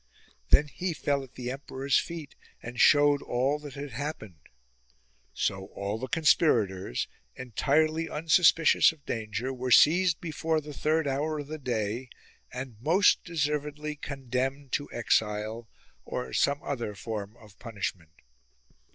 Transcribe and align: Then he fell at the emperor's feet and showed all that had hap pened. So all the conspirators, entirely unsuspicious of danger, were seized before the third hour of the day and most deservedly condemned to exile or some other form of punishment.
Then 0.49 0.67
he 0.67 0.93
fell 0.95 1.23
at 1.23 1.35
the 1.35 1.51
emperor's 1.51 1.99
feet 1.99 2.33
and 2.63 2.79
showed 2.81 3.21
all 3.21 3.59
that 3.59 3.75
had 3.75 3.91
hap 3.91 4.17
pened. 4.21 4.39
So 5.31 5.67
all 5.75 5.99
the 5.99 6.07
conspirators, 6.07 7.07
entirely 7.35 8.09
unsuspicious 8.09 8.91
of 8.91 9.05
danger, 9.05 9.53
were 9.53 9.69
seized 9.69 10.19
before 10.19 10.59
the 10.59 10.73
third 10.73 11.07
hour 11.07 11.37
of 11.37 11.47
the 11.49 11.59
day 11.59 12.09
and 12.51 12.77
most 12.81 13.23
deservedly 13.23 13.95
condemned 13.95 14.71
to 14.71 14.89
exile 14.91 15.69
or 16.03 16.33
some 16.33 16.63
other 16.63 16.95
form 16.95 17.37
of 17.37 17.59
punishment. 17.59 18.09